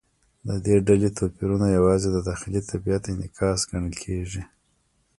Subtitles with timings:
[0.47, 4.43] د دې ډلې توپیرونه یوازې د داخلي طبیعت انعکاس ګڼل کېږي.